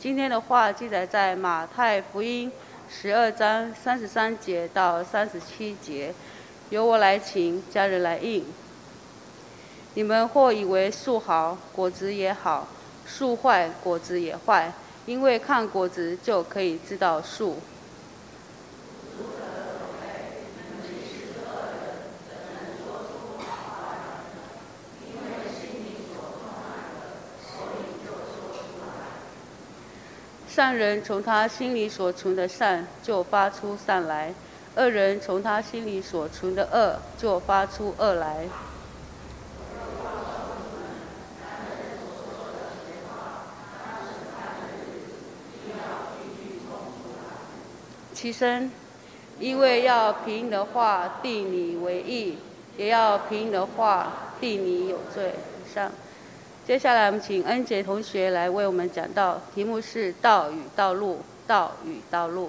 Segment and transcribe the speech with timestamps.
[0.00, 2.50] 今天的话记载在马太福音
[2.88, 6.14] 十二章三十三节到三十七节，
[6.70, 8.42] 由我来请，家人来应。
[9.92, 12.66] 你们或以为树好，果子也好；
[13.04, 14.72] 树坏，果子也坏，
[15.04, 17.58] 因为看果子就可以知道树。
[30.60, 34.34] 善人从他心里所存的善就发出善来，
[34.76, 38.46] 恶人从他心里所存的恶就发出恶来。
[48.12, 48.70] 其身，
[49.38, 52.36] 因为要凭的话定你为义，
[52.76, 55.32] 也要凭的话定你有罪。
[55.74, 55.90] 上。
[56.70, 62.48] 接下来，我们请恩杰同学来为我们讲到，题目是“道与道路”，道与道路。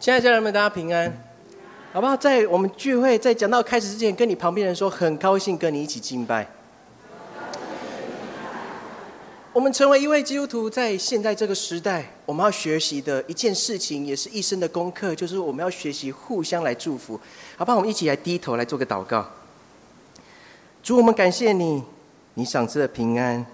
[0.00, 1.12] 亲爱的家人们，大家平安，
[1.92, 2.16] 好不好？
[2.16, 6.48] 在我们聚会在讲到开始之前，跟你旁边人说，很高兴跟你一起敬拜。
[9.52, 17.20] 我们成为一位基督徒，在现在这个时代，我们要学习的一件事情，也是一生的功课，就是我们要学习互相来祝福，
[17.58, 17.76] 好不好？
[17.76, 19.28] 我们一起来低头来做个祷告。
[20.82, 21.80] 主，我们感谢你，
[22.34, 23.46] 你赏赐的平安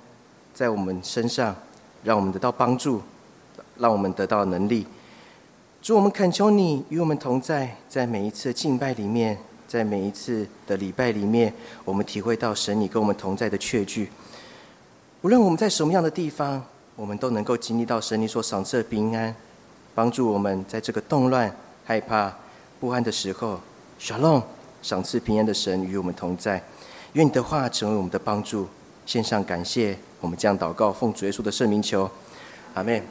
[0.54, 1.54] 在我们身上，
[2.02, 3.02] 让我们得到帮助，
[3.76, 4.86] 让我们得到能力。
[5.82, 11.52] 主，我们恳求你与我们同在，在每一次的敬拜里面，在每一次的礼拜里面，
[11.84, 14.10] 我们体会到神你跟我们同在的确据。
[15.20, 16.64] 无论我们在什么样的地方，
[16.96, 19.36] 我们都能够经历到神你所赏赐的平安，
[19.94, 22.34] 帮助我们在这个动乱、害怕、
[22.80, 23.60] 不安的时候，
[23.98, 24.42] 小龙
[24.80, 26.62] 赏赐平安的神与我们同在。
[27.18, 28.68] 愿你的话成为我们的帮助，
[29.04, 29.98] 献上感谢。
[30.20, 32.08] 我们将祷告，奉主耶稣的圣名求，
[32.74, 33.04] 阿门。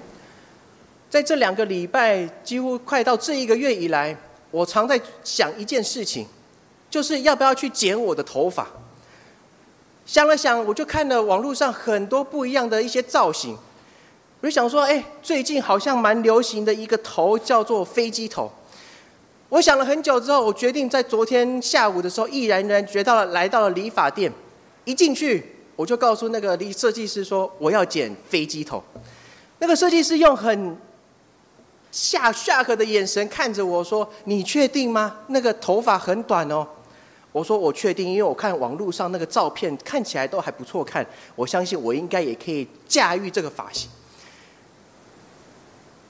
[1.10, 4.16] 在这两个礼拜，几乎快到这一个月以来，
[4.50, 6.26] 我常在想一件事情，
[6.90, 8.66] 就是要不要去剪我的头发。
[10.06, 13.58] 想了想，我就看了网络上很多不一样的一些造型，
[14.40, 18.50] 我就想说，哎，最近好像蛮流行的一个头叫做飞机头。
[19.50, 24.30] 我想了很久之后，我决定在昨天下午的时候，毅然然决到了来到了理发店。
[24.84, 25.42] 一进去，
[25.78, 28.84] 我就告诉那个理设计师说：“我要剪飞机头。”
[29.60, 30.78] 那个设计师用很
[31.92, 35.16] 下下课的眼神看着我说：“你确定吗？
[35.28, 36.68] 那个头发很短哦。”
[37.32, 41.06] 我说：“我确定，因为我看网络上那个照片看起来都还不错看，
[41.38, 43.90] 我相信我应该也可以驾驭这个发型。”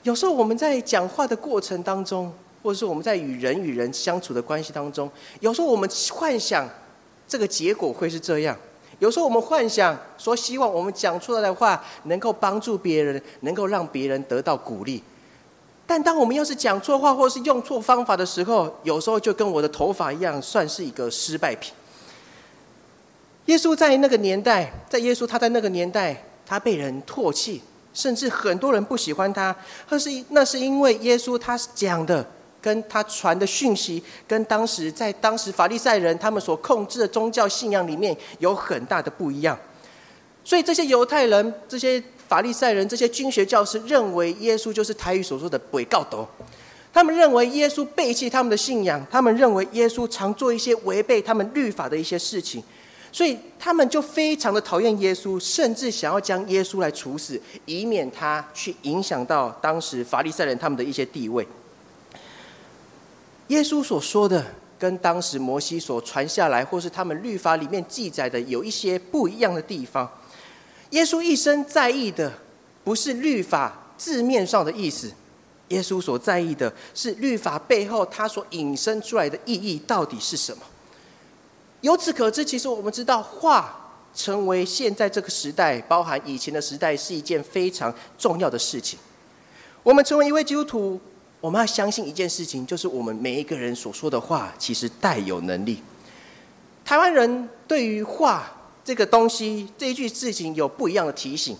[0.02, 2.32] 有时候我们在讲话的过程当中。
[2.62, 5.10] 或者是我们在与人与人相处的关系当中，
[5.40, 6.68] 有时候我们幻想
[7.26, 8.56] 这个结果会是这样；
[8.98, 15.02] 有时候我们幻想说，希望我们讲出来的话能够帮助别人，能够让别人得到鼓励。
[15.86, 21.72] 但当我们要是讲错话，或是用错方法的时候，有时候就跟我的头发一样，算是一个失败品。
[23.46, 27.62] 耶稣在那个年代，在耶稣他在那个年代，他被人唾弃，
[27.94, 29.56] 甚至很多人不喜欢他。
[29.88, 32.26] 那是那是因为耶稣他讲的。
[32.60, 39.58] 跟他传的讯息，跟当时在当时法利赛人他们所控制的宗教信仰里面有很大的不一样，
[40.44, 46.26] 所以这些犹太人、这些法利赛人、这些军学教师认为耶稣就是台语所说的鬼告斗，
[46.92, 52.62] 他们认为耶稣背弃他们的信仰，他们认为耶稣常做一些违背他们律法的一些事情，
[53.12, 61.46] 所以他们就非常的讨厌耶稣，甚至想要将耶稣来处死，以免他去影响到当时法利赛人他们的一些地位。
[63.48, 64.44] 耶稣所说的
[64.78, 70.08] 跟当时摩西所传下来，或是他们律法里面记载的有一些不一样的地方。
[70.90, 72.32] 耶稣一生在意的
[72.84, 75.10] 不是律法字面上的意思，
[75.68, 80.62] 耶稣所在意的是律法背后他所引申出来的意义到底是什么。
[81.80, 88.98] 由此可知，其实我们知道，话成为现在这个时代，包含以前的时代，是一件非常重要的事情。
[89.82, 91.00] 我们成为一位基督徒。
[91.40, 95.80] 我们要相信一件事情，就是我们每一个人所说的话，其实带有能力。
[96.84, 98.50] 台湾人对于话
[98.84, 101.56] 这个东西这一句事情有不一样的提醒。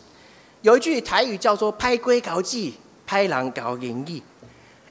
[0.62, 2.75] 有一句台语叫做“拍龟搞计，
[3.06, 4.20] 拍狼搞演义”，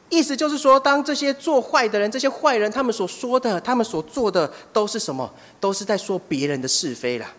[0.10, 5.30] 意思就是说，当这些做坏的人、这些坏人，他们所说的、他们所做的，都是什么？
[5.60, 7.30] 都是在说别人的是非啦。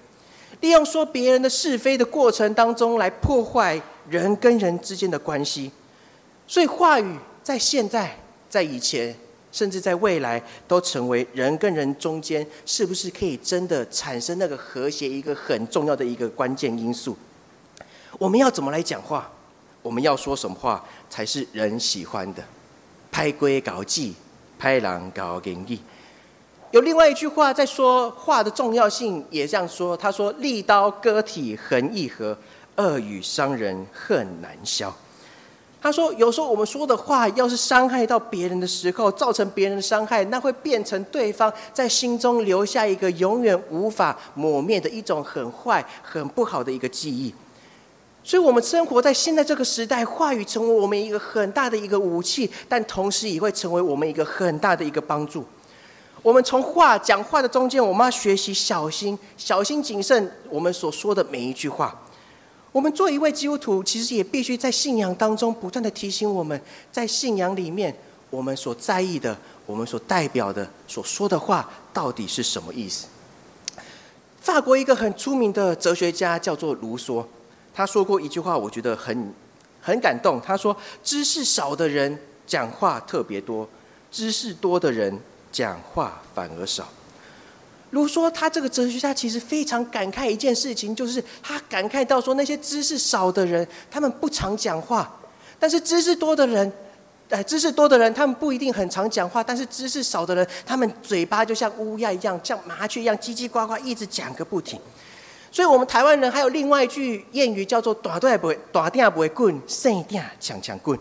[0.61, 3.81] 利用说别人的是非的过程当中，来破坏
[4.11, 5.71] 人跟人之间的关系。
[6.47, 7.17] 所以话语。
[7.49, 8.15] 在现在，
[8.51, 9.17] 在以前，
[9.51, 17.17] 甚至在未来，都成为人跟人中间是不是可以真的产生那个和谐一个很重要的一个关键因素。
[18.19, 19.33] 我们要怎么来讲话？
[19.81, 22.45] 我们要说什么话才是人喜欢的？
[23.11, 24.15] 拍龟搞技，
[24.59, 25.81] 拍狼搞演义。
[26.73, 29.97] 有另外一句话在说话的重要性，也这样说。
[29.97, 32.37] 他说：“利刀割体恒易合，
[32.77, 34.95] 恶语伤人恨难消。”
[35.89, 47.33] 他说：“有时候我们说的话，要是伤害到别人的时候，造成别人的伤害，那会变成对方在心中留下一个永远无法抹灭的一种很坏、很不好的一个记忆。
[48.23, 55.43] 所以，我们生活在现在这个时代，话语成为我们一个很大的一个武器，但同时也会成为我们一个很大的一个帮助。
[56.23, 61.99] 我们从话讲话的中间，我们要学习小心、小心谨慎，我们所说的每一句话。”
[62.71, 66.61] 我们做一位基督徒，其实也必须在信仰当中不断的提醒我们，
[66.93, 67.97] 在信仰里面，
[68.31, 73.07] 我们所在意的、我们所代表的、所说的话，到底是什么意思？
[74.41, 77.25] 法国一个很出名的哲学家叫做卢梭，
[77.75, 79.33] 他说过一句话，我觉得很
[79.81, 80.41] 很感动。
[80.41, 83.69] 他说：“知识少的人讲话特别多，
[84.11, 85.19] 知识多的人
[85.51, 86.89] 讲话反而少。”
[87.91, 95.03] 卢梭他这个哲学家其实非常感慨一件事情，就是他感慨到说，那些知识少的人，他们不常讲话；
[95.59, 96.71] 但是知识多的人，
[97.31, 104.79] 呃，知识多的人，他们不一定很常讲话；但是知识少的人，他们嘴巴就像乌鸦一样，像麻雀一样叽叽呱呱，一直讲个不停。
[105.51, 110.99] 所以，我们台湾人还有另外一句谚语，叫做“短短不会，短电不会棍，剩电强强棍”。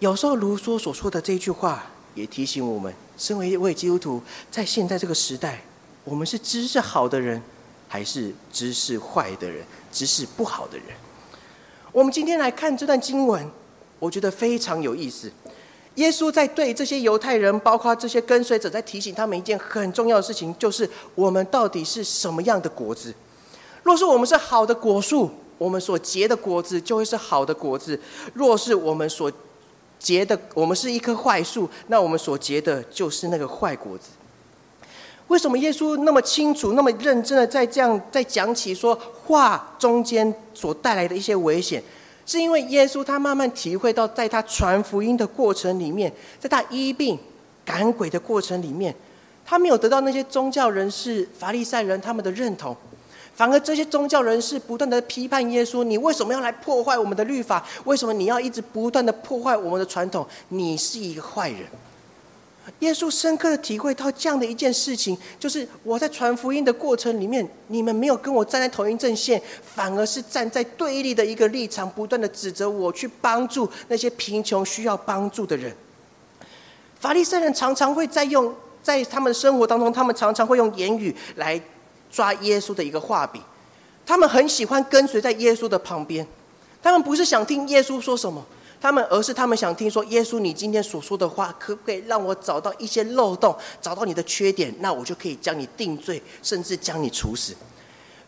[0.00, 1.86] 有时候，卢梭所说的这句话，
[2.16, 4.20] 也提醒我们，身为一位基督徒，
[4.50, 5.60] 在现在这个时代。
[6.08, 7.40] 我们是知识好的人，
[7.86, 9.62] 还是知识坏的人？
[9.92, 10.86] 知识不好的人？
[11.92, 13.46] 我们今天来看这段经文，
[13.98, 15.30] 我觉得非常有意思。
[15.96, 23.14] 耶稣在对这些犹太人，包括这些跟随者，在提醒他们一件很重要的事情，就是我们到底是什么样的果子。
[23.82, 27.94] 若是我们是好的果树，我们所结的果子就会是好的果子；
[28.32, 29.30] 若是我们所
[29.98, 34.08] 结的，我们是一棵坏树，那我们所结的就是那个坏果子。
[35.28, 41.82] 为什么耶稣那么清楚、那么认真的在这样在讲起说话中间所带来的一些危险？
[42.26, 47.18] 是因为耶稣他慢慢体会到，在他传福音的过程里面，在他医病
[47.64, 48.94] 赶鬼的过程里面，
[49.46, 52.76] 他没有得到那些宗教人士、法利赛人他们的认同，
[53.34, 57.66] 反而这些宗教人士不断的批判耶稣：你为什么要来破坏我们的律法？
[57.84, 60.26] 为什么你要一直不断的破坏我们的传统？
[60.48, 61.60] 你是一个坏人。
[62.80, 75.74] 耶稣深刻的体会到这样的一件事情，就是我在传福音的过程里面，你们没有跟我站在同一阵线，反而是站在对立的一个立场，不断的指责我去帮助那些贫穷需要帮助的人。
[77.00, 81.60] 法利赛人常常会在用在他们生活当中，他们常常会用言语来
[82.10, 83.40] 抓耶稣的一个画笔，
[84.06, 86.26] 他们很喜欢跟随在耶稣的旁边，
[86.82, 88.44] 他们不是想听耶稣说什么。
[88.80, 97.54] 他们，而是他们想听说耶稣，你今天所说的话，可不可以让我找到一些漏洞，找到你的缺点，那我就可以将你定罪，甚至将你处死。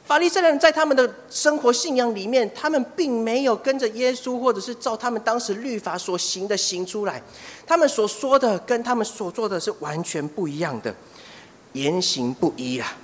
[0.05, 7.23] 法利赛人在他们的生活信仰里面，他们并没有跟着耶稣，或者是照他们当时律法所行的行出来，
[7.65, 10.93] 他们所说的跟他们所做的是完全不一样的，
[11.75, 12.97] 言行不一啊。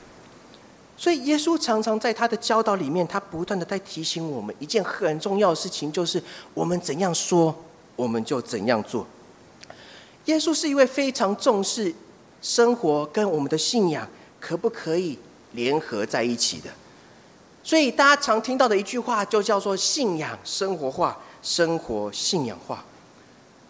[0.96, 6.22] 所以，耶稣常常在他的教导里面，他不断的在提醒我们一件很重要的事情，就是
[6.54, 7.54] 我们怎样说，
[7.94, 9.06] 我们就怎样做。
[10.24, 11.94] 耶稣是一位非常重视
[12.40, 14.08] 生活跟我们的信仰
[14.40, 15.18] 可不可以
[15.52, 16.70] 联合在一起的。
[17.62, 22.82] 所以，大家常听到的一句话，就叫做“信仰生活化，生活信仰化”。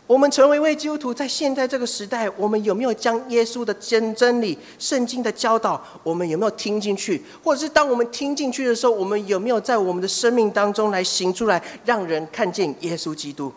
[0.06, 7.20] 我们成为一位基督徒，在现在这个时代，我们有没有将耶稣的真真理、圣经的教导，我们有没有听进去？
[7.42, 13.52] 或者是当我们听进去的时候，我们有没有在我们的生命当中来行出来，让人看见耶稣基督？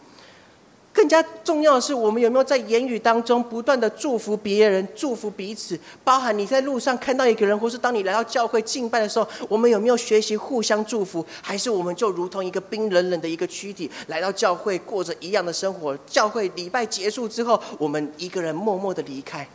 [0.91, 5.79] 更加重要的是，我们有没有在言语当中不断的祝福别人、祝福彼此？
[6.03, 11.25] 包含你在路上看到一个人，或是当你来到教会敬拜的时候，我们有没有学习互相祝福？
[11.41, 15.95] 还是我们就如同一个冰冷冷的一个躯体，来到教会过着一样的生活？
[16.07, 19.47] 教会礼拜结束之后，我们一个人默默的离开。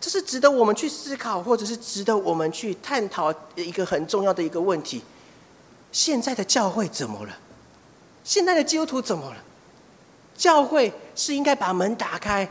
[0.00, 5.02] 这是值得我们去思考，或者是值得我们去探讨一个很重要的一个问题：
[5.90, 7.36] 现在的教会怎么了？
[8.22, 9.36] 现在的基督徒怎么了？
[10.36, 12.48] 教会是应该把门打开，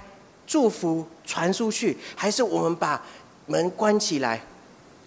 [0.47, 3.01] 祝福传出去，还是我们把
[3.45, 4.41] 门关起来，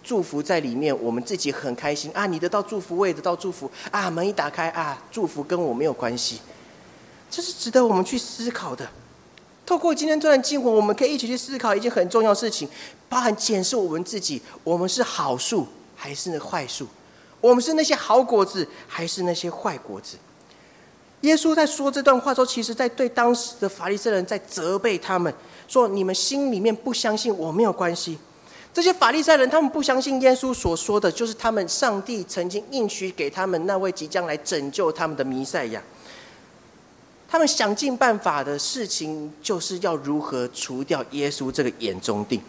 [0.05, 2.27] 祝福在里面，我们自己很开心啊？
[2.27, 4.11] 你得到祝福，我也得到祝福啊！
[4.11, 6.41] 门一打开啊，祝福跟我没有关系，
[7.31, 8.89] 这是值得我们去思考的。
[9.67, 12.67] 透过今天这段经文，我们可以一起去思考一件很重要的事情，
[13.09, 16.87] 包含检视我们自己：我们是好树还是坏树？
[17.41, 20.17] 我们是那些好果子，还是那些坏果子？
[21.23, 25.33] 耶稣在说这段话时候，其实在对当时的法利赛人在责备他们，
[25.67, 28.17] 说：“你们心里面不相信我没有关系。”
[28.73, 35.83] 这些法利赛人，他们不相信耶稣所说的就是他们上帝曾经应许给他们那位即将来拯救他们的弥赛亚。
[37.29, 42.41] 他们想尽办法的事情，就是要如何除掉耶稣这个眼中钉。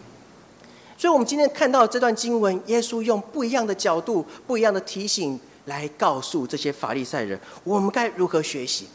[0.96, 8.88] 所以，我们今天看到这段经文，耶稣用不一样的角度、不一样的提醒来告诉这些法利赛人，我们该如何学习。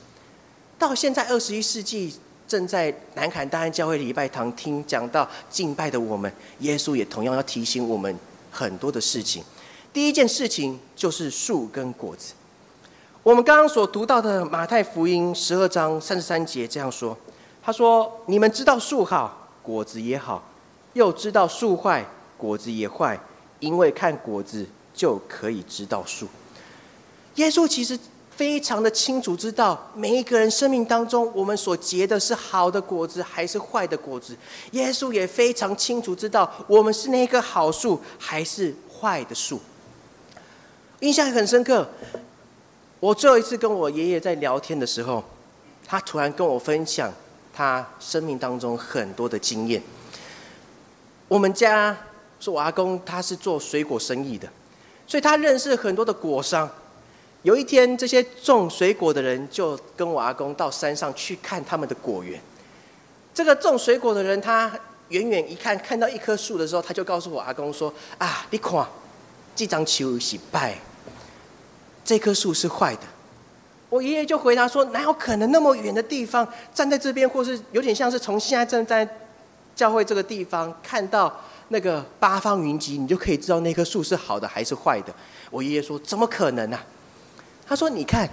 [0.77, 2.13] 到现在二十一世纪，
[2.45, 6.29] 正在南坎大安教会礼拜堂听讲到敬拜的我们，
[6.59, 8.13] 耶稣也同样要提醒我们
[8.51, 9.41] 很多的事情。
[9.93, 12.33] 第一件事情就是树跟果子。
[13.23, 17.17] 我们刚刚所读到的马太福音十二章三十三节这样说
[17.63, 20.43] ：“他说，你们知道树好，果子也好。”
[20.93, 22.05] 又知道树坏，
[22.37, 23.19] 果子也坏，
[23.59, 26.27] 因为看果子就可以知道树。
[27.35, 27.97] 耶稣其实
[28.35, 34.35] 非常的清楚知道每一个人生命当中，我们所结的是好的果子还是坏的果子。
[34.71, 39.59] 耶稣也非常清楚知道我们是那棵好树还是坏的树。
[40.99, 41.87] 印象很深刻。
[42.99, 45.23] 我最后一次跟我爷爷在聊天的时候，
[45.85, 47.13] 他突然跟我分享
[47.53, 49.81] 他生命当中很多的经验。
[51.27, 51.95] 我们家
[52.39, 54.47] 是我阿公，他是做水果生意的，
[55.05, 56.67] 所以他认识很多的果商。
[57.45, 62.41] 有一天，这些种水果的人就跟我阿公到山上去看他们的果园。
[63.35, 64.71] 这个种水果的人，他
[65.09, 68.83] 远远一看，看到一棵树的时候，他就告诉我阿公说：“啊，你看，
[69.55, 70.75] 这张球是败，
[72.03, 73.01] 这棵树是坏的。”
[73.89, 79.07] 我爷爷就回答说：“哪有可能那么远的地方站在这边，或是有点像是从现在站在。”
[79.75, 81.31] 教会这个地方看到
[81.67, 85.13] 那个八方云集，你就可以知道那棵树是好的还是坏的。
[85.51, 86.79] 我爷爷说：“怎么可能呢？”
[87.67, 88.29] 他说：“你看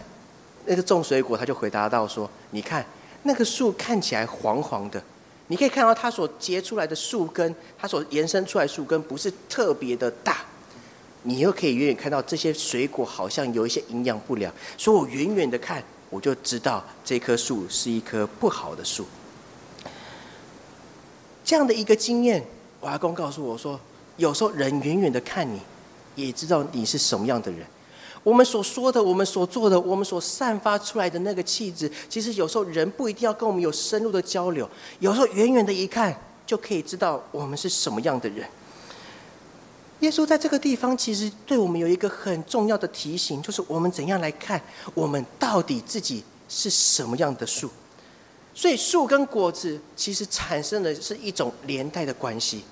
[0.66, 2.84] 那个种水果，他就回答到说：‘你看
[3.22, 5.02] 那个树看起来黄黄的，
[5.46, 10.38] 你可以看到它所结出来的树根，它所延伸出来树根不是特别的大。
[11.22, 19.06] 你又可以远远看到这些水果好像有一些营养不良，所以我远远的看，我就知道这棵树是一棵不好的树。”
[21.44, 22.44] 这样的一个经验，
[22.80, 23.78] 我阿公告诉我说
[24.16, 25.60] ：“有时候人远远的看你，
[26.14, 27.66] 也知道你是什么样的人。
[28.22, 34.68] 我们所说的，我们所做的，我们所散发出来的那个气质，其实有时候人不一定要跟我们有深入的交流，
[35.00, 38.46] 有时候远远的一看，就可以知道我们是什么样的人。”
[40.00, 44.60] 耶稣在这个地方，其实对我们有一个很重要的提醒，就是我们怎样来看
[44.94, 47.70] 我们到底自己是什么样的树。
[48.52, 52.64] 所以树跟果子其实产生的是一种连带的关系。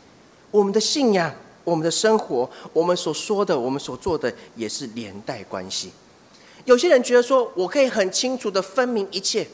[0.50, 1.32] 我们的信仰、
[1.64, 5.90] 我们的生活、我们所说的、我们所做的，也是连带关系。
[6.64, 9.46] 有些人觉得说，我可以很清楚的分明一切。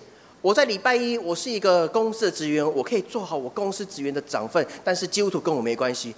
[0.43, 6.15] 我在礼拜一，我是一个公司的职员，我可以做好我公司职员的长分，但是基督徒跟我没关系。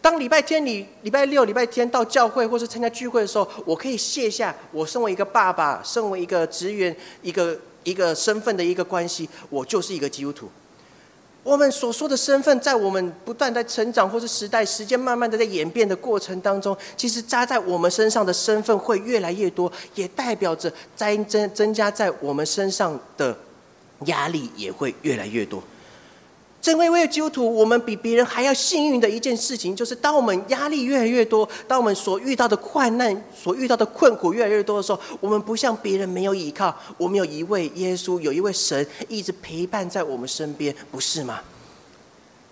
[0.00, 7.58] 当礼拜天、礼礼拜六、礼拜天到教会或是参加聚会的时候，我可以卸下我身为一个爸爸、身为一个职员、一个。
[7.84, 10.48] 一个身份的一个关系，我就是一个基督徒。
[11.44, 23.36] 我们所说的身份，在我们不断在成长，或是时代时间慢慢的在演变的过程当中，其实扎在我们身上的身份会越来越多，也代表着增增增加在我们身上的
[24.06, 25.62] 压力也会越来越多。
[26.62, 41.40] 正为为基督徒，我们比别人还要幸运的一件事情，就是当我们压力越来越多，当我们所遇到的困难、所遇到的困苦越来越多的时候，我们不像别人没有依靠，我们有一位耶稣，有一位神一直陪伴在我们身边，不是吗？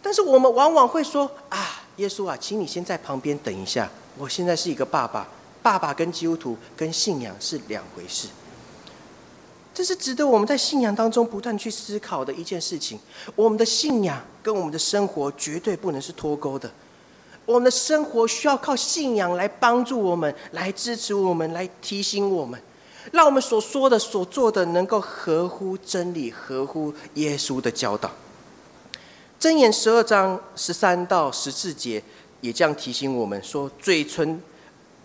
[0.03, 3.89] 但是我们往往会说：“啊，耶稣啊，请你先在旁边等一下，
[4.19, 5.29] 我现在是一个爸爸，
[5.63, 8.27] 爸爸跟基督徒跟信仰是两回事。”
[9.81, 13.01] 这是值得我们在信仰当中不断去思考的一件事情。
[13.35, 16.71] 我们的信仰跟我们的生活绝对不能是脱钩的。
[17.47, 22.61] 我们的生活需要靠信仰来帮助我们，来支持我们，来提醒我们，
[23.11, 28.11] 让我们所说的、所做的能够合乎真理，合乎耶稣的教导。
[29.41, 32.03] 箴言十二章十三到十四节
[32.43, 34.43] 也这样提醒我们说：嘴唇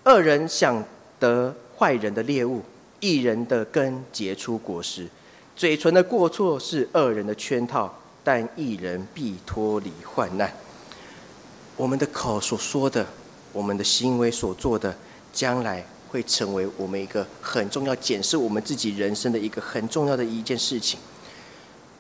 [0.03, 0.84] 恶人想
[1.17, 2.62] 得坏人的猎物。
[3.00, 5.08] 一人的根结出果实，
[5.56, 10.52] 嘴唇的过错是恶人的圈套，但一人必脱离患难。
[11.78, 13.06] 我们的口所说的，
[13.52, 14.96] 我们的行为所做的，
[15.34, 21.00] 将来会成为我们一个很重要检视我们自己人生的一个很重要的一件事情。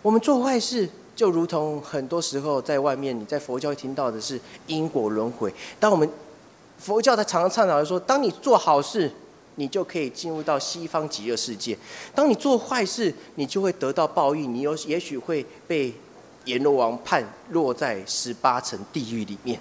[0.01, 5.53] 我们做坏事，就如同很多时候在外面你在佛教听到的是因果轮回。
[5.79, 6.09] 当我们
[6.77, 9.11] 佛教它常常倡导说，当你做好事，
[9.55, 11.75] 你就可以进入到西方极乐世界；
[12.13, 15.93] 当你做坏事，你就会得到报应，你有也许会被
[16.45, 19.59] 阎罗王判落在十八层地狱里面。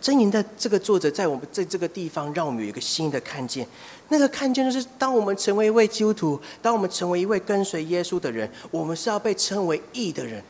[0.00, 3.66] 真言的这个作者在我们在这个地方，让我们有一个新的看见。
[4.10, 10.44] 那个看见就是，当我们成为一位基督徒，当我们成为一位跟随耶稣的人，我们是要被称为义的人。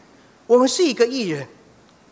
[0.49, 1.47] 我们是一个义人，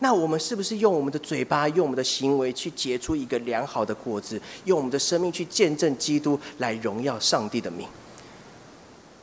[0.03, 7.87] 那我们是不是用我们的嘴巴，用我们的行为去结出一个良好的果子，用我们的生命去见证基督，来荣耀上帝的名？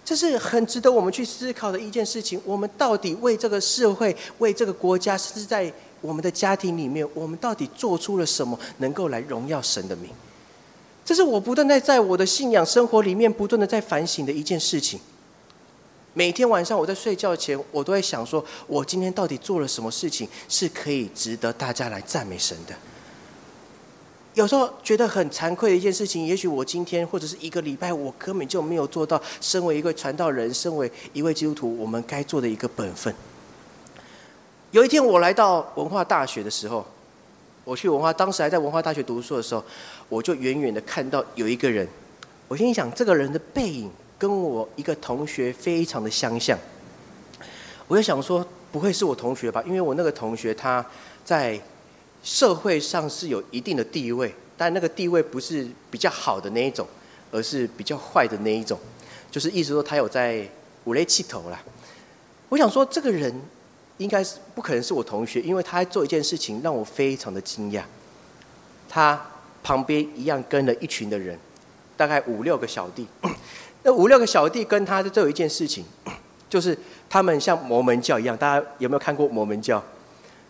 [0.05, 2.41] 这是很值得我们去思考的一件事情。
[2.45, 10.09] 我们到底为这个社会、为这个国家，甚至在我们的家庭里面，我们到底做出了什么，能够来荣耀神的名？
[11.03, 14.97] 这是我不断在在我的信仰生活里面不断的在反省的一件事情。
[16.19, 22.75] 每天晚上我在睡觉前，我都在想说，我今天到底做了什么事情是可以值得大家来赞美神的？
[24.33, 33.15] 有时候觉得很惭愧的一件事情，也许我今天或者是一个礼拜，我根本就没有做到身为一个传道人，身为一位基督徒，我们该做的一个本分。
[34.71, 36.85] 有一天我来到文化大学的时候，
[37.63, 39.63] 我去文化，当时还在文化大学读书的时候，
[40.09, 41.87] 我就远远的看到有一个人，
[42.49, 43.89] 我心想这个人的背影。
[44.19, 46.59] 跟我一个同学非常的相像，
[47.87, 49.63] 我就想说不会是我同学吧？
[49.65, 50.85] 因为我那个同学他
[51.23, 51.59] 在
[52.21, 56.85] 社会上是有一定的地位，但那个地位不是比较好的那一种，
[57.31, 58.77] 而是比较坏的那一种，
[59.31, 60.45] 就是意思说他有在
[60.83, 61.63] 五雷气头啦。
[62.49, 63.33] 我想说这个人
[63.99, 67.83] 应该是不可能是我同学，因为他做一件事情让我非常的惊讶，
[68.89, 69.25] 他
[69.63, 71.39] 旁边一样跟了一群的人，
[71.95, 73.07] 大概五六个小弟。
[73.89, 75.83] 那五六个小弟跟他的都有一件事情，
[76.47, 76.77] 就是
[77.09, 79.83] 他们像摩门教一样，大家有没有看过摩门教？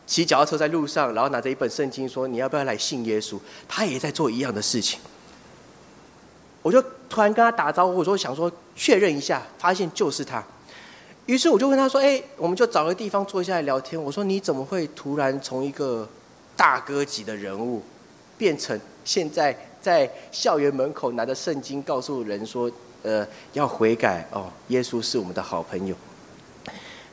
[0.05, 4.99] 骑脚踏车在路上，然后拿着一本圣经说：“你要不要来信耶稣？”他也在做一样的事情。
[6.61, 10.43] 我就突然跟他打招呼，我说想说确认一下，发现就是他。
[11.25, 16.05] 于是我就问他说：“哎，我们就找个地方坐下来聊天。”我说：“你怎么会突然从一个
[16.57, 17.81] 大哥级的人物，
[18.37, 22.69] 变成现在在校园门口拿着圣经告诉人说？”
[23.03, 24.51] 呃，要悔改哦！
[24.67, 25.95] 耶稣是我们的好朋友。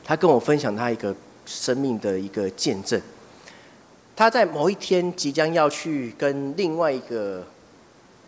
[0.03, 3.01] 他跟我分享他一个生命的一个见证。
[4.15, 7.45] 他在某一天即将要去跟另外一个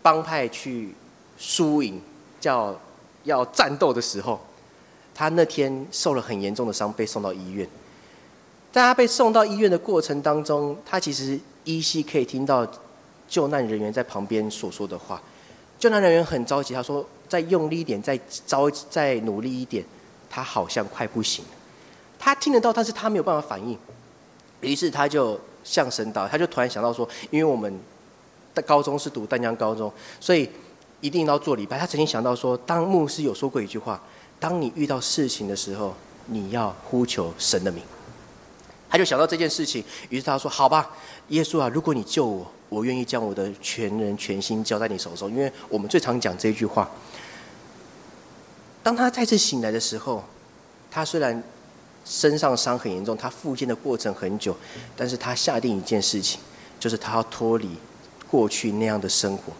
[0.02, 0.94] 帮派去
[1.36, 2.00] 输赢，
[2.38, 2.78] 叫
[3.24, 4.40] 要战斗的时候，
[5.14, 7.68] 他那天受了很严重的伤，被送到医院。
[8.72, 12.66] 在他被送到医院的过程当中，他其实依稀可以听到
[13.28, 15.20] 救难人员在旁边所说的话。
[15.78, 19.82] 救难人员很着急，他说：“再用力一点，再着再努力一点。”
[20.28, 21.50] 他好像快不行了。
[22.18, 23.76] 他听得到，但是他没有办法反应。
[24.60, 27.80] 于是他就向神祷，他就突然想到说：“因为我们
[28.54, 29.90] 的高中是读丹江高中，
[30.20, 30.48] 所以
[31.00, 34.00] 一定要做礼拜。”他曾经想到说：“当牧师有说过一句话，
[34.38, 35.94] 当你遇到事情的时候，
[36.26, 37.82] 你要呼求神的名。”
[38.90, 40.90] 他就想到这件事情，于是他说：“好吧，
[41.28, 46.88] 耶稣啊，如果你救我。”我愿意将我的全人全心交在你手中，因为我们最常讲这句话。
[48.80, 50.22] 当他再次醒来的时候，
[50.88, 51.42] 他虽然
[52.04, 54.56] 身上伤很严重，他复健的过程很久，
[54.96, 56.38] 但是他下定一件事情，
[56.78, 57.76] 就是他要脱离
[58.30, 59.52] 过去那样的生活。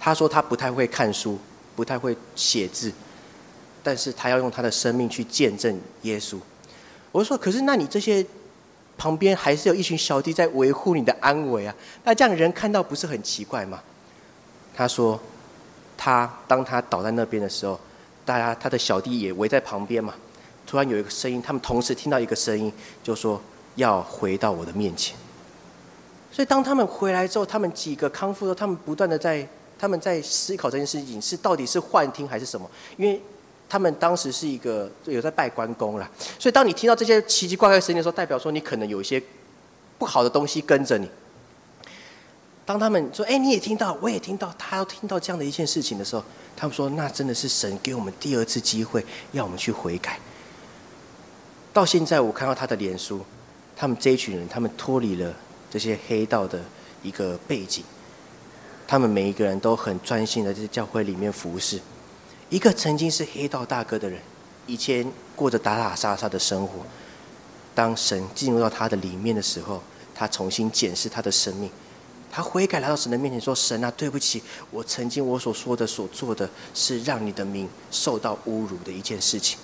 [0.00, 1.38] 他说他不太会看书，
[1.74, 2.90] 不太会写字，
[3.82, 6.38] 但是他要用他的生命去见证耶稣。
[7.16, 8.24] 我说，可是那你这些？
[8.98, 11.76] 旁边还是有一群小弟在维护你的安危啊！
[12.04, 13.78] 那这样人看到不是很奇怪吗？
[14.74, 15.20] 他说，
[15.98, 17.78] 他当他倒在那边的时候，
[18.24, 20.14] 大家他的小弟也围在旁边嘛。
[20.66, 23.38] 突然有一个声音，他们同时听到一个声音，就说
[23.74, 25.14] 要回到我的面前。
[26.32, 29.46] 所以当他们回来之后，他们几个康复后，他们不断的在
[29.78, 33.20] 他们在思考这件事情是到底是幻听还是什么，因为。
[33.68, 39.22] 他们当时是一个有在拜关公啦，所以当你听到这些奇奇怪怪的声音的时候，代表说你可能有一些
[39.98, 41.10] 不好的东西跟着你。
[42.64, 46.24] 当他们说：“哎，你也听到，我也听到，他要听到这样的一件事情的时候，
[46.56, 50.18] 他们说：那真的是神给我们第二次机会，要我们去悔改。”
[51.72, 53.20] 到现在，我看到他的脸书，
[53.76, 55.32] 他们这一群人，他们脱离了
[55.70, 56.60] 这些黑道的
[57.02, 57.84] 一个背景，
[58.86, 61.78] 他们每一个人都很专心的在教会里面服侍。
[62.48, 64.20] 一个曾经是黑道大哥的人，
[64.66, 66.74] 以前过着打打杀杀的生活。
[67.74, 69.82] 当神进入到他的里面的时候，
[70.14, 71.68] 他重新检视他的生命，
[72.30, 79.58] 他悔改来到神的面前说：“神啊，对不起，我曾经我所说的、所做的是让你的名受到侮辱的一件事情。”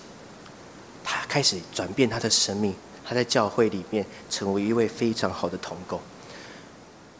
[1.04, 6.00] 他开始转变他的生命，他在教会里面成为一位非常好的同工。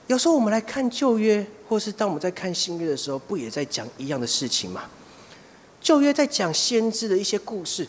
[0.08, 4.82] 有时候我们来看旧约，或是当我们在看新约的时候，不也在讲一样的事情吗？
[5.82, 7.86] 旧约在讲先知的一些故事，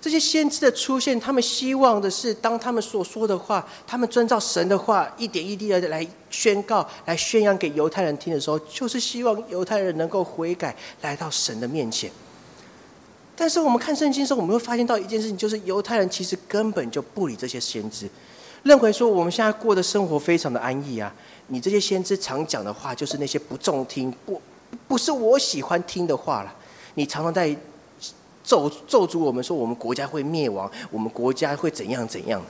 [0.00, 12.10] 这些先知的出现，他们希望的是，当他们所说的话，他们遵照神的话，一点一滴的来宣告、来宣扬给犹太人听的时候，就是希望犹太人能够悔改，来到神的面前。
[13.36, 18.08] 但是我们看圣经的时候，我们会发现到一件事情，就是犹太人其实根本就不理这些先知，
[18.64, 21.14] 认为说我们现在过的生活非常的安逸啊，
[21.46, 24.42] 你这些先知常讲的话，就是那些不中听、不
[24.88, 26.52] 不是我喜欢听的话了。
[26.98, 27.56] 你常常在
[28.42, 32.42] 咒咒诅我们说我们国家会灭亡，我们国家会怎样怎样。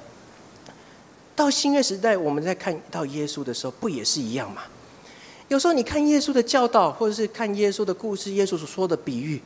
[1.37, 4.63] 到新约时代，我们在看到耶稣的时候，不也是一样吗？
[5.49, 9.39] 有时候你看耶稣的教导，或者是看耶稣的故事，耶稣所说的比喻，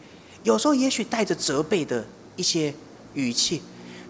[0.45, 2.05] 有时候也许带着责备的
[2.37, 2.73] 一些
[3.15, 3.61] 语气，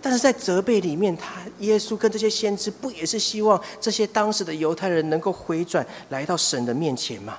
[0.02, 7.38] 但是在责备里面，他耶稣跟这些先知，不也是希望这些当时的犹太人能够回转，来到神的面前吗？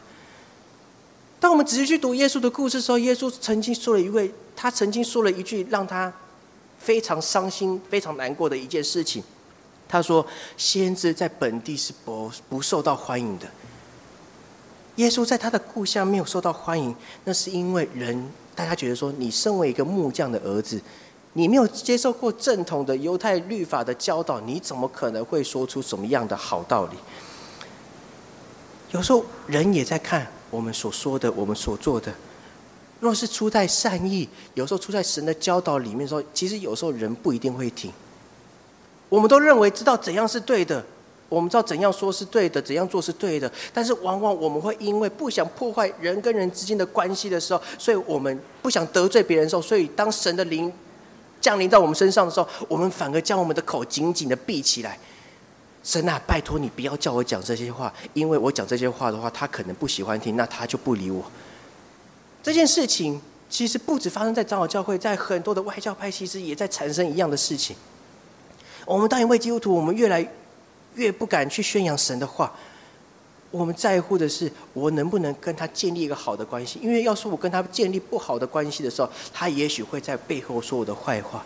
[1.44, 6.12] 当我们仔细去读耶稣的故事的时候，耶稣曾经说了一位，他曾经说了一句让他
[6.80, 9.22] 非常伤心、非常难过的一件事情。
[9.90, 10.26] 他说
[10.56, 13.48] ：“先知在本地是不不受到欢迎的。
[14.96, 20.82] 耶稣在他的故乡没有受到欢迎，那是因为人大家觉得说，你身为一个木匠的儿子，
[21.34, 26.96] 你没有接受过正统的犹太律法的教导，你怎么可能会说出什么样的好道理？
[28.92, 32.14] 有时候人也在看。”我们所说的，我们所做的，
[33.00, 37.92] 若是出在善意，有时候出在神的教导里面说，其实有时候人不一定会听。
[39.10, 40.86] 我们都认为知道怎样是对的，
[41.28, 50.72] 我们知道怎样说是对的，怎样做是对的，但是往往我们会因为不想破坏人跟人之间的关系的时候，所以我们不想得罪别人的时候，所以当神的灵
[51.42, 55.00] 降临到我们身上的时候，我们反而将我们的口紧紧的闭起来。
[55.84, 61.24] 神啊，拜托你不要叫我讲这些话，因为我讲这些话的话，他可能不喜欢听，那他就不理我。
[62.42, 67.76] 这件事情其实不止发生在长老教会，在很多的外教派，其实也在产生一样的事情。
[68.86, 70.26] 我们当一位基督徒，我们越来
[70.96, 72.54] 越不敢去宣扬神的话。
[73.52, 76.80] 我们在乎的是，我能不能跟他建立一个好的关系？
[76.82, 81.46] 因为要说我跟他建立不好的关系的时候，他也许会在背后说我的坏话。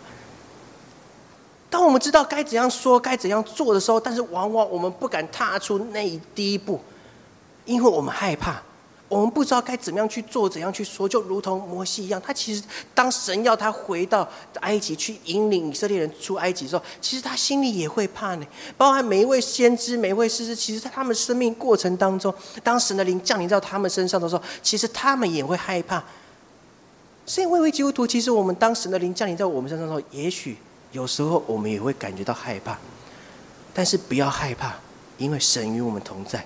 [1.70, 6.80] 当我们知道该怎样说、该怎样做的时候，但是往往我们不敢踏出那第一步，
[7.66, 8.62] 因为我们害怕，
[9.06, 11.06] 我们不知道该怎么样去做、怎样去说。
[11.06, 12.62] 就如同摩西一样，他其实
[12.94, 14.26] 当神要他回到
[14.60, 18.46] 埃及去引领以色列人出埃及的时候，其实他心里也会怕呢。
[18.78, 22.32] 包含每一位先知、每一位师师，其实在他们生命过程当中，
[22.64, 26.02] 当神的灵降临到他们身上的时候，其实他们也会害怕。
[27.26, 30.56] 所以，为为基督徒，其实我们当神的灵降临在我们身上的时候，也许。
[30.92, 32.78] 有时候我们也会感觉到害怕，
[33.74, 34.76] 但是不要害怕，
[35.18, 36.44] 因为神与我们同在。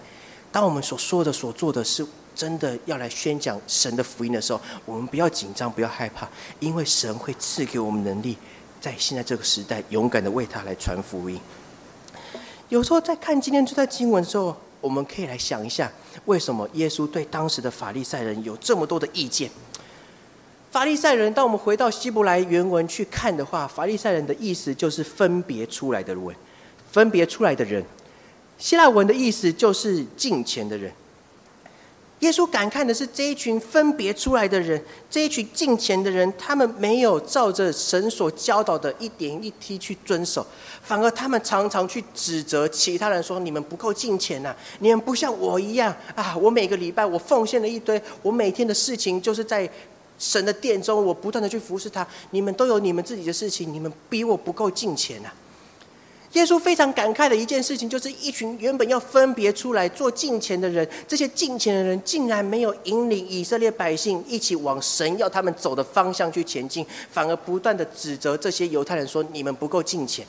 [0.51, 6.29] 当我们所说的、所做的是真的要来宣讲神的福音的时候，我们不要紧张，不要害怕，
[6.61, 8.37] 因为神会赐给我们能力，
[8.81, 11.41] 在现在这个时代勇敢的为他来传福音。
[12.69, 15.91] 有时候在看今天这段经文的时候，我们可以来想一下，
[16.25, 19.51] 为什么耶稣对当时的法利赛人有这么多的意见？
[20.73, 26.35] 法利赛人，当我们回到希伯来原文去看的话，法利赛人的意思就是分别出来的人，
[26.91, 27.85] 分别出来的人。
[28.57, 30.91] 希腊文的意思就是敬虔的人。
[32.21, 40.47] 耶稣感慨的是这一群分别出来的人，这一群敬虔的人，他们没有照着神所教导的一点一滴去遵守，
[40.83, 46.35] 反而他们常常去指责其他人说：“你们不够敬虔呐，你们不像我一样啊！
[46.39, 49.71] 我每个礼拜我奉献了一堆，我每天的事情就是在。”
[50.23, 52.07] 神的殿中，我不断的去服侍他。
[52.31, 55.29] 你们都有你们自己的事情，你们比我不够敬虔呐。
[56.35, 70.25] 耶稣非常感慨的一件事情，就是一群原本要分别出来做敬虔的人，这些敬虔的人竟然没有引领以色列百姓一起往神要他们走的方向去前进，反而不断的指责这些犹太人说：“你们不够敬虔。”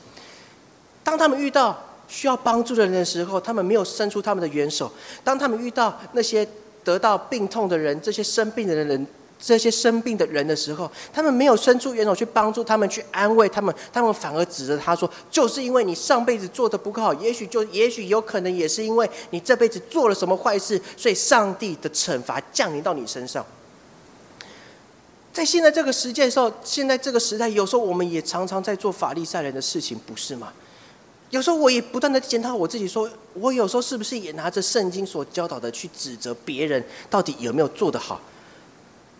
[1.05, 4.87] 当他们遇到需要帮助的人的时候，他们没有伸出他们的援手；
[5.23, 6.45] 当他们遇到那些
[6.83, 9.07] 得到病痛的人，这些生病的人。
[9.45, 23.45] 这些生病的人的时候，他们没有伸出援手去帮助他们，去安慰他们，他们反而指着他说：“就是因为你上辈子做的不够好，也许就也许有可能也是因为你这辈子做了什么坏事，所以上帝的惩罚降临到你身上。”
[25.33, 30.53] 在现在这个时间的时候，现在这个时代，有时候我们也常常在做法利赛人的事情，不是吗？
[31.31, 38.21] 有时候我也不断的检讨我自己，说我有时候是不是也拿着圣经所教导的去指责别人，到底有没有做得好？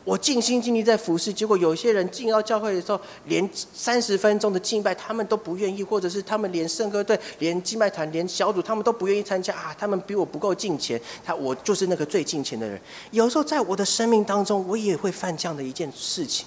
[0.05, 9.73] 我尽心尽力在服侍，结果有些人进到教会的时候，连三十分钟的敬拜他们都不愿意，或者是他们连圣歌队、连敬拜团、连小组他们都不愿意参加啊！
[9.79, 12.77] 他们比我不够敬虔，他我就是那个最敬虔的人。
[13.11, 16.45] 有时候在我的生命当中，我也会犯这样的一件事情。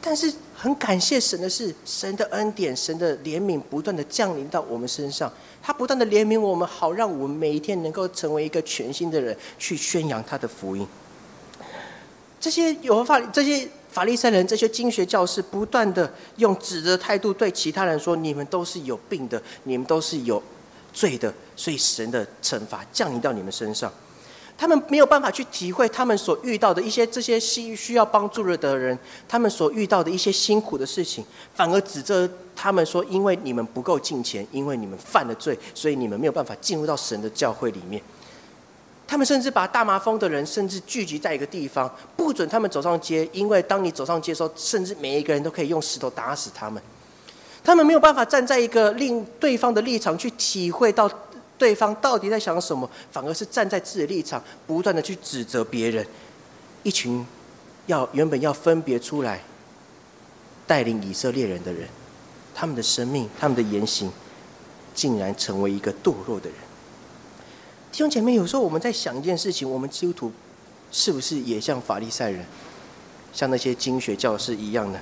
[0.00, 5.30] 但是很感谢神的是，神的恩典、神的怜悯不断的降临到我们身上，
[5.62, 10.86] 他不断的怜悯我们，好让我们每一天能够成为一个全新的人，去宣扬他的福音。
[12.40, 20.42] 这些有法这些法利赛人、这些经学教士，不断的用指责态度对其他人说：“你们都是有病的，你们都是有
[20.92, 23.92] 罪的，所以神的惩罚降临到你们身上。”
[24.56, 28.98] 他们没有办法去体会他们所遇到的一些这些需需要帮助的人，
[29.28, 31.24] 他们所遇到的一些辛苦的事情，
[31.54, 38.02] 反而指责他们说：“因为你们不够敬虔，因为你们犯了罪，所以你们没有办法进入到神的教会里面。”
[39.08, 46.80] 他们甚至把大麻风的人甚至聚集在一个地方，不准他们走上街，因为当你走上街的时候，甚至每一个人都可以用石头打死他们。
[47.64, 51.10] 他们没有办法站在一个令对方的立场去体会到
[51.56, 56.06] 对方到底在想什么，反而是站在自己的立场，不断的去指责别人。
[56.82, 57.26] 一群
[57.86, 59.40] 要原本要分别出来
[60.66, 61.88] 带领以色列人的人，
[62.54, 64.12] 他们的生命、他们的言行，
[64.94, 66.58] 竟然成为一个堕落的人。
[67.98, 70.32] 弟兄姐妹，有时候我们在想一件事情：我们基督徒
[70.92, 72.46] 是不是也像法利赛人，
[73.32, 75.00] 像那些经学教师一样呢？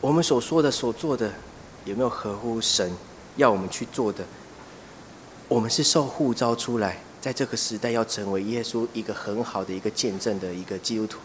[0.00, 1.30] 我们所说的、所做的，
[1.84, 2.90] 有没有合乎神
[3.36, 4.24] 要我们去做的？
[5.48, 11.18] 我们是受呼召出来，在这个时代要成为耶稣一个很好的一个见证的一个基督徒。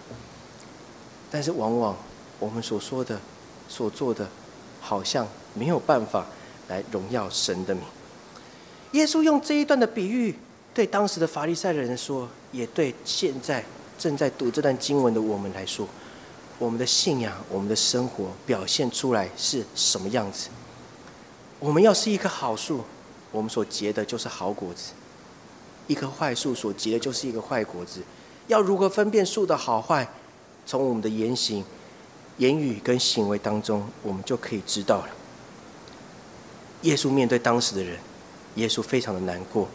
[1.32, 1.96] 但是，往往
[2.40, 3.18] 我们所说的、
[3.70, 4.28] 所做的，
[4.82, 6.26] 好像没有办法
[6.68, 7.86] 来荣耀神的名。
[8.96, 10.34] 耶稣用这一段的比喻，
[10.74, 13.62] 对当时的法利赛人说，也对现在
[14.00, 15.86] 正在读这段经文的我们来说，
[16.58, 20.48] 我们的信仰、我们的生活表现出来是什么样子？
[21.60, 22.86] 我们要是一棵好树，
[23.34, 24.94] 我们所结的就是好果子；
[25.88, 28.02] 一棵坏树所结的就是一个坏果子。
[28.48, 30.08] 要如何分辨树的好坏？
[30.66, 31.66] 从我们的言行、
[32.38, 35.10] 言语跟行为当中，我们就可以知道了。
[36.84, 38.00] 耶稣面对当时的人。
[38.56, 39.68] 耶稣非常的难过，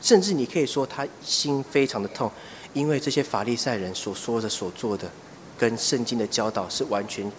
[0.00, 2.30] 甚至你可以说他心非常的痛，
[2.72, 5.10] 因为这些法利赛人所说的、所做的，
[5.58, 7.30] 跟圣经的教导是完全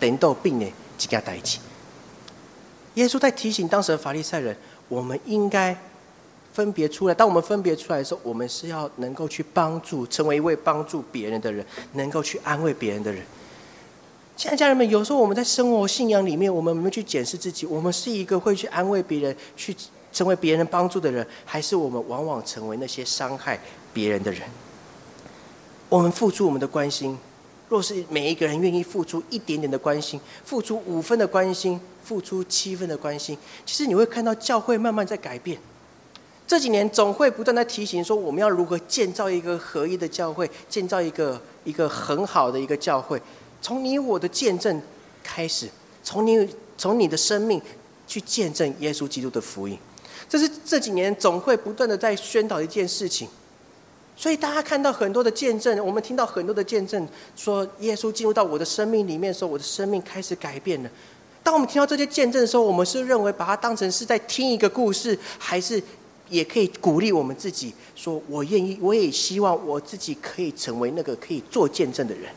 [0.00, 0.66] 等到病呢，
[0.96, 1.60] 几家在一起。
[2.94, 4.56] 耶稣在提醒当时的法利赛人，
[4.88, 5.76] 我们应该
[6.52, 7.14] 分别出来。
[7.14, 13.24] 当我们分别出来的时候，我们是要能够去帮助，成为一位帮助别人的人，能够去安慰别人的人。
[14.36, 17.64] 亲爱家人们，有时候我们在生活信仰里面，我们有没有去检视自己？
[17.66, 19.74] 我们是一个会去安慰别人、去
[20.12, 23.58] 成为别人帮助的人，还是我们往往成为那些伤害
[23.92, 24.42] 别人的人？
[25.88, 27.16] 我们付出我们的关心，
[27.68, 35.56] 若是每一个人愿意付出一点点的关心，付出五分的关心，付出七分的关心，其实你会看到教会慢慢在改变。
[36.46, 43.22] 这几年总会不断的提醒说，我们要如何建造一个合一的教会，建造一个一个很好的一个教会。
[43.64, 44.78] 从你我的见证
[45.22, 45.66] 开始，
[46.02, 46.46] 从你
[46.76, 47.58] 从你的生命
[48.06, 49.78] 去见证耶稣基督的福音，
[50.28, 53.26] 这是这几年总会不断的在宣导一件事情。
[54.14, 60.90] 所以大家看到很多的见证，我们听到很多的见证，说耶稣进入到我的生命里面的时候，我的生命开始改变了。
[61.42, 65.82] 当我们听到这些见证的时候，我们是认为把它当成是在听一个故事，还是
[66.28, 72.30] 也可以鼓励我们自己，说我愿意，我也希望我自己可以成为那个可以做见证的人。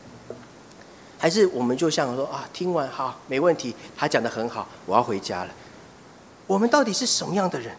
[1.18, 5.50] 还是我们就像说啊，听完好没问题，他讲的很好，我要回家了。
[6.46, 7.74] 我们到底是什么样的人？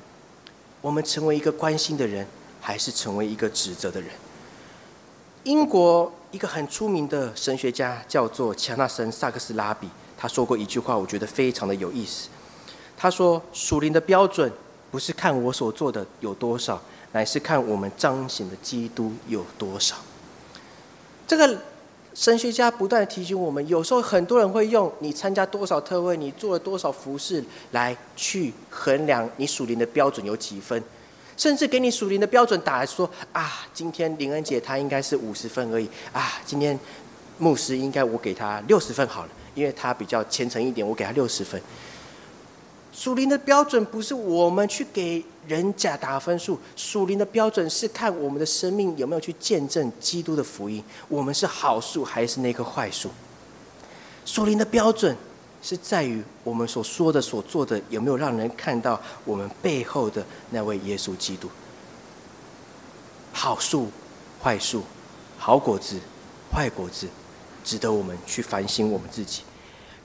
[0.81, 2.27] 我们成为一个关心的人，
[2.59, 4.11] 还是成为一个指责的人？
[5.43, 12.27] 英国一个很出名的神学家叫做乔纳森·萨克斯拉比，他说过一句话，我觉得非常的有意思。
[12.97, 14.51] 他说：“属灵的标准
[14.91, 16.81] 不是看我所做的有多少，
[17.13, 19.95] 乃是看我们彰显的基督有多少。”
[21.25, 21.57] 这个。
[22.13, 30.83] 神学家不断提醒我们，有时候很多人会用你参加多少特会，你做了多少服饰来去衡量你属灵的标准有几分，
[31.37, 36.77] 甚至给你属灵的标准打来说啊，今天林恩姐她应该是五十分而已啊，今天
[37.37, 41.61] 牧师应该我给他六十分好了，因为他比较虔诚一点，我给他六十分。
[42.99, 53.09] 属灵的标准不是我们去给人家打分数，属灵的标准是看我们的生命有没有去见证基督的福音，我们是好树还是那棵坏树？
[54.25, 55.15] 属灵的标准
[55.61, 61.49] 是在于我们所说的、所做的有没有让人看到我们背后的那位耶稣基督。
[63.31, 63.87] 好树
[64.43, 64.83] 坏树、
[65.37, 65.97] 好果子、
[66.51, 67.07] 坏果子，
[67.63, 69.43] 值得我们去反省我们自己。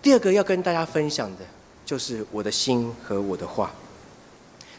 [0.00, 1.44] 第二个要跟大家分享的，
[1.84, 3.70] 就是我的心和我的话。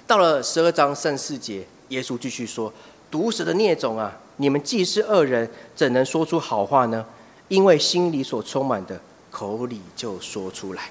[0.07, 2.71] 到了十二章三四节，耶稣继续说
[3.09, 7.05] ：“毒蛇的孽种啊，你们既是恶人，怎能说出好话呢？
[7.47, 8.99] 因为心里所充满的，
[9.31, 10.89] 口里就说出来。”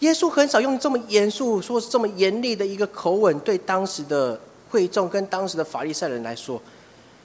[0.00, 6.60] 耶稣很少用这么严肃、说这么严厉的一个口吻对当时的会众跟当时的法利赛人来说。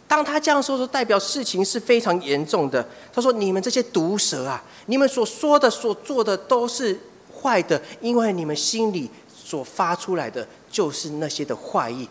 [0.08, 2.86] 当他这样说，说代表事情是非常严重的。
[3.12, 7.00] 他说：“你们这些毒蛇啊，你们所说的、所做的都是
[7.44, 12.08] 坏的，因为你们心里所发出来的就是那些的坏意。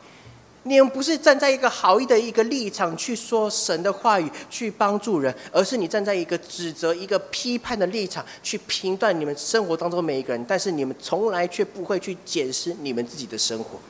[0.64, 10.44] 你们不是站在一个好意的一个立场去说神的话语，去帮助人，而是你站在一个指责、一个批判的立场去评断你们生活当中每一个人。
[10.46, 13.80] 但是你们从来却不会去检视你们自己的生活。”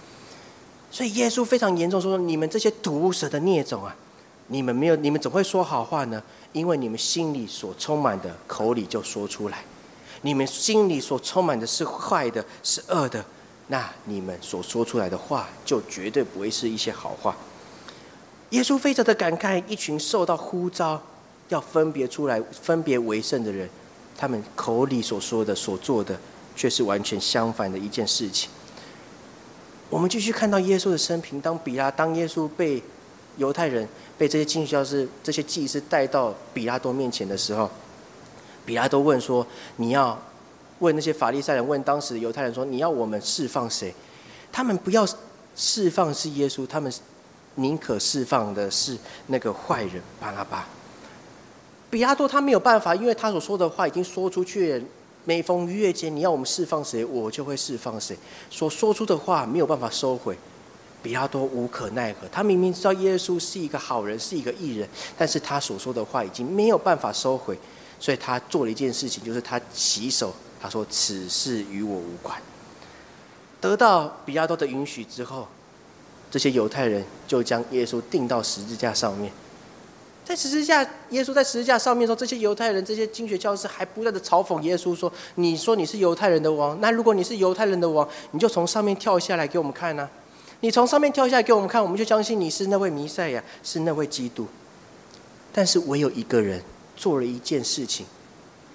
[0.91, 3.95] 所以耶稣非常严重说：“你们这些毒蛇的孽种啊，
[4.47, 6.23] 你们没有，你们怎会说好话呢？
[6.53, 9.63] 因为你们心里所充满的，口里就说出来。
[10.23, 13.25] 你们心里所充满的是坏的，是恶的，
[13.69, 17.37] 那你们所说出来的话，就绝对不会是一些好话。”
[18.51, 21.01] 耶稣非常的感慨，一群受到呼召
[21.49, 23.69] 要分别出来、分别为圣的人，
[24.17, 26.19] 他们口里所说的、所做的，
[26.55, 28.51] 却是完全相反的一件事情。
[29.89, 31.41] 我们继续看到耶稣的生平。
[31.41, 32.83] 当比拉当耶稣被
[33.39, 37.71] 犹太人、被这些经教师、这些祭司带到比拉多面前的时候，
[38.65, 39.47] 比拉多问说
[39.77, 40.21] ：“你要
[40.79, 43.95] 问那些法利赛人，问当时犹太人说，你要我们释放谁？
[44.51, 45.07] 他们不要
[45.55, 46.93] 释放是耶稣，他们
[47.57, 48.97] 宁可释放的是
[49.27, 50.67] 那个坏人巴拉巴。
[51.91, 54.85] 比拉多他没有办法，因为他所说的话已经说出去了。”
[55.25, 58.17] 每逢逾越节，你要我们释放谁，我就会释放谁。
[58.51, 60.37] 所说出的话没有办法收回，
[61.01, 62.27] 比拉多无可奈何。
[62.33, 67.57] 他明明知道耶稣是一个好人，是一个义人，但是他所说的话已经没有办法收回，
[68.03, 72.37] 所以他做了一件事情，就是他洗手，他说：“此事与我无关。”
[73.63, 75.47] 得到比拉多的允许之后，
[76.29, 79.31] 这些犹太人就将耶稣钉到十字架上面。
[80.25, 90.09] 在十字架，耶稣在十字架上面说：“这些犹太人，这些经学教师还不断的嘲讽耶稣说：‘你说你是犹太人的王，那如果你是犹太人的王，你就从上面跳下来给我们看呐！
[90.59, 94.47] 你从上面跳下来给我们看，我们就相信你是那位弥赛亚，是那位基督。’
[95.55, 96.61] 但是唯有一个人
[97.03, 98.07] 做了一件事情，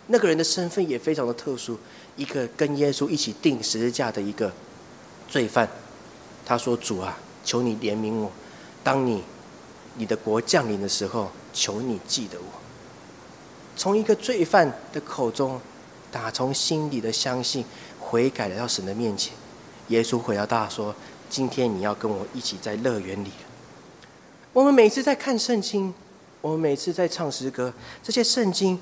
[0.07, 1.79] 那个人的身份也非常的特殊，
[2.17, 4.51] 一个跟耶稣一起钉十字架的一个
[5.29, 5.65] 罪犯。
[6.45, 8.29] 他说：‘主啊，求你怜悯我，
[8.83, 9.23] 当你……’”
[9.95, 12.45] 你的国降临的时候，求你记得我。
[13.77, 15.59] 从一个罪犯的口中，
[16.11, 17.63] 打从心里的相信，
[17.97, 19.33] 悔改来到神的面前。
[19.87, 20.93] 耶稣回答他说
[21.31, 23.31] ：“今天你要跟我一起在乐园里
[24.51, 25.93] 我们每次在看圣经，
[26.41, 27.73] 我们每次在唱诗歌，
[28.04, 28.80] 这些圣经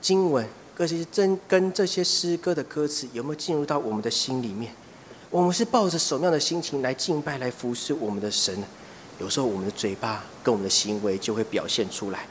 [0.00, 0.46] 经文，
[0.76, 4.72] 这些真跟这些诗歌的歌词，有没有进入到我们的心里面？
[5.30, 8.62] 我们是抱着什么样的心情来敬拜、来服侍我们的神？
[9.18, 12.26] 有时候我们的嘴巴跟我们的行为就会表现出来。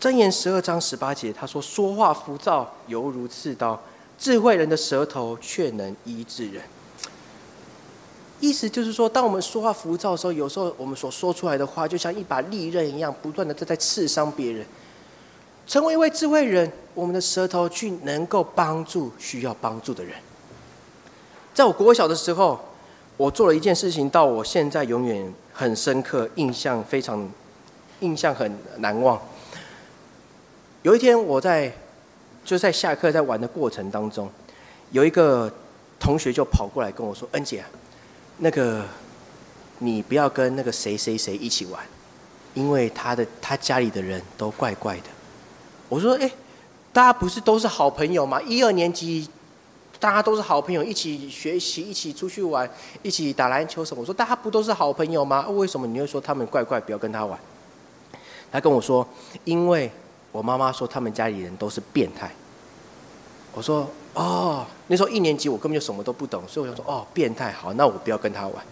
[0.00, 3.76] 箴言十二章十八节，他说：“说话浮躁，犹如刺刀；
[4.16, 6.62] 智慧人的舌头却能医治人。”
[8.40, 14.64] 意思就是说，当我们说话浮躁的时候，有时候我们所说出来的话，就像一把利刃一样，不断的在刺伤别人。
[15.66, 20.14] 成为一位智慧人，我们的舌头去能够帮助需要帮助的人。
[21.52, 22.58] 在我国小的时候。
[23.18, 27.28] 我做了一件事情，到我现在永远很深刻，印象非常，
[27.98, 29.20] 印象很难忘。
[30.82, 31.72] 有一天，我在
[32.44, 34.30] 就在下课在玩的过程当中，
[34.92, 35.52] 有一个
[35.98, 37.64] 同学就跑过来跟我说：“恩姐，
[38.38, 38.84] 那个
[39.78, 41.84] 你不要跟那个谁谁谁一起玩，
[42.54, 45.04] 因为他的他家里的人都怪怪的。”
[45.88, 46.30] 我说：“哎，
[46.92, 48.40] 大家不是都是好朋友吗？
[48.42, 49.28] 一二年级。”
[50.00, 52.70] 大家都是好朋友，一起学习，一起出去玩，
[53.02, 54.00] 一起打篮球什么。
[54.00, 55.44] 我说大家不都是好朋友吗？
[55.48, 57.36] 为什么你会说他们怪怪，不要跟他玩？
[58.52, 59.04] 他跟我说，
[59.42, 59.90] 因为
[60.30, 62.30] 我妈妈说他们家里人都是变态。
[63.52, 68.64] 我说哦，那时候一年级我根本就什么都不懂，所以我就说哦，变态好，那我不要跟他玩。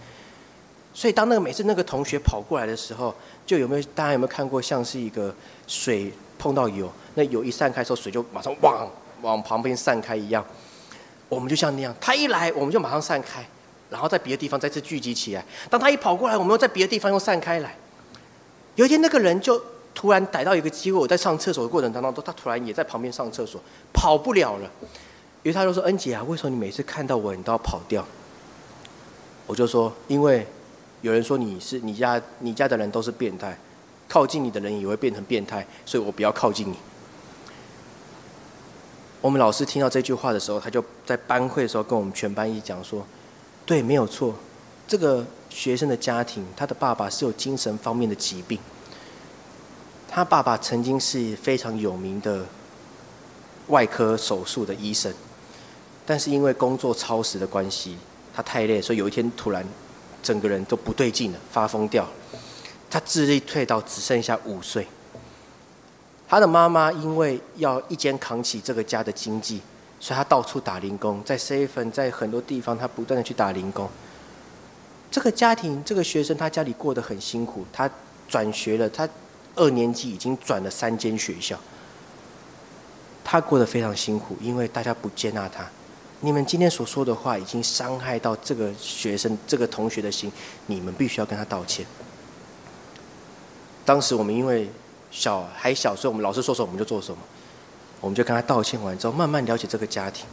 [0.93, 3.13] 所以当那个每次那个同学跑过来的时候，
[3.45, 5.33] 就有没有大家有没有看过像是一个
[5.67, 8.89] 水碰到油，那油一散开之后，水就马上往
[9.21, 10.43] 往旁边散开一样。
[11.29, 13.45] 我们就像那样，他一来，我们就马上散开，
[13.89, 15.45] 然后在别的地方再次聚集起来。
[15.69, 17.75] 当他一跑过来，我们又在别的地方又散开来。
[18.75, 19.61] 有一天，那个人就
[19.97, 23.59] 突然逮到一个机会，我在上厕所的过程当中，他突然也在旁边上厕所，
[23.91, 24.69] 跑不了了。
[25.41, 28.05] 于是他就说：“恩姐啊，为什么你每次看到我，你都要跑掉？”
[29.47, 30.45] 我就说：“因为
[31.01, 33.57] 有人说你是你家你家的人都是变态，
[34.07, 36.75] 靠近你的人也会变成变态，所以我不要靠近你。”
[39.19, 43.03] 我们老师听到这句话的时候，他就在班会的时候跟我们全班一讲说
[43.65, 44.35] ：“对，没有错，
[44.87, 48.59] 这个学生的家庭，他的爸爸是有精神方面的疾病。
[50.17, 52.43] 他爸爸曾经是非常有名的
[53.67, 55.13] 外科手术的医生，
[56.07, 57.95] 但是因为工作超时的关系，
[58.33, 59.63] 他太累，所以有一天突然
[60.23, 62.03] 整个人都不对劲了，发疯掉，
[62.89, 64.87] 他智力退到只剩下五岁。”
[66.27, 69.61] 他的妈妈因为要一肩扛起这个家的经济，
[69.99, 73.87] 所以他到处打零工，在 seven，在很多地方，他不断的去打零工。
[75.11, 77.63] 这个家庭，这个学生，他家里过得很辛苦。
[77.71, 77.87] 他
[78.27, 79.07] 转学了，他
[79.57, 81.59] 二年级已经转了三间学校。
[83.25, 85.67] 他过得非常辛苦，因为大家不接纳他。
[86.21, 90.31] 你们今天所说的话，已经伤害到这个学生、这个同学的心，
[90.67, 91.85] 你们必须要跟他道歉。
[93.83, 94.69] 当时我们因为。
[95.09, 97.17] 小还小时候，我们老师说什么我们就做什么，
[98.01, 100.25] 我们就跟他道歉完之后，慢慢了解这个家庭，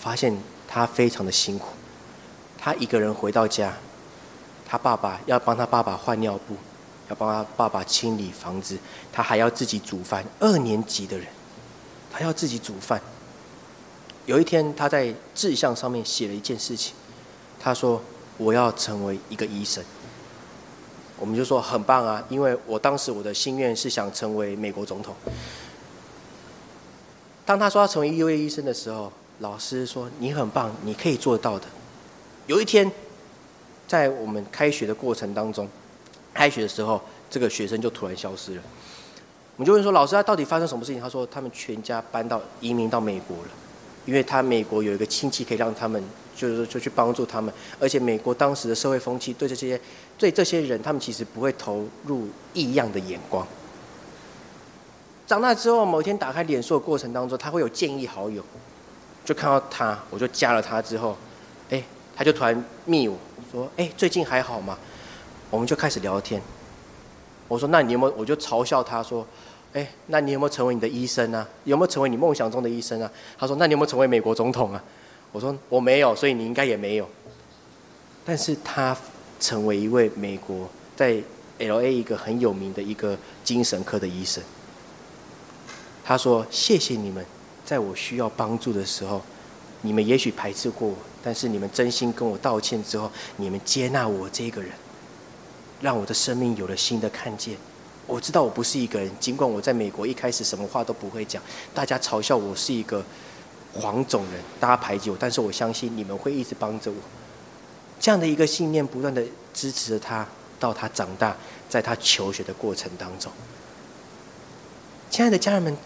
[0.00, 0.36] 发现
[0.66, 1.68] 他非常的辛苦。
[2.58, 3.72] 他一个人回到家，
[4.66, 6.56] 他爸爸要帮他爸爸换尿布，
[7.08, 8.78] 要帮他爸爸清理房子，
[9.12, 10.24] 他还要自己煮饭。
[10.40, 11.26] 二年级的人，
[12.10, 13.00] 他要自己煮饭。
[14.26, 16.94] 有一天，他在志向上面写了一件事情，
[17.60, 18.00] 他说
[18.38, 19.84] ：“我要成为一个医生。”
[21.20, 25.14] 我们就说很棒啊，因为我当时我的心愿是想成为美国总统。
[27.46, 31.66] 当他说要成为一位医生的时候，老师说你很棒，你可以做到的。
[32.46, 32.90] 有一天，
[33.86, 35.68] 在我们开学的过程当中，
[36.34, 38.62] 开学的时候，这个学生就突然消失了。
[39.56, 41.00] 我们就问说老师，他到底发生什么事情？
[41.00, 43.50] 他说他们全家搬到移民到美国了，
[44.04, 46.02] 因为他美国有一个亲戚可以让他们。
[46.36, 49.80] 就是，就去帮助他们，而且美国当时的社会风气对这些、
[50.18, 53.46] 对这些人，他们其实不会投入异样的眼光。
[55.28, 58.42] 长大之后，某天打开脸书的过程当中，他会有建议好友，
[59.24, 61.16] 就看到他，我就加了他之后，
[61.70, 61.80] 哎，
[62.16, 63.16] 他就突然密我
[63.52, 64.76] 说：“哎，最近还好吗？”
[65.50, 66.40] 我们就开始聊天。
[67.48, 69.26] 我说：“那你有没有？”我就嘲笑他说
[69.74, 71.46] ：“哎，那你有没有成为你的医生啊？
[71.64, 74.82] 有没有成为你梦想中的医生啊？”他说：“那你有没有成为美国总统啊？”
[75.30, 77.08] 我说我没有，所以你应该也没有。
[78.24, 78.96] 但是他
[79.38, 81.20] 成为一位美国在
[81.58, 84.42] L A 一个很有名的一个精神科的医生。
[86.04, 87.24] 他说：“谢谢你们，
[87.64, 89.20] 在我需要帮助的时候，
[89.82, 94.70] 你们也许排斥过我，但是你们真心跟我道歉之后，你们接纳我这个人，
[95.80, 97.56] 让我的生命有了新的看见。
[98.06, 101.42] 我知道我不是一个人，尽管我在美国一开始什么话都不会讲，
[101.74, 103.04] 大家嘲笑我是一个。”
[103.76, 106.96] 黄种人，大家排挤我，但是我相信你们会一直帮着我。
[107.98, 109.20] 这样的一个信念，不断的
[109.52, 110.24] 支持着他，
[110.60, 111.36] 到他长大，
[111.68, 113.32] 在他求学的过程当中。
[115.10, 115.76] 亲爱的家人们，